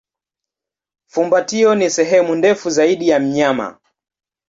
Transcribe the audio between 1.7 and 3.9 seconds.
ni sehemu ndefu zaidi ya mnyama.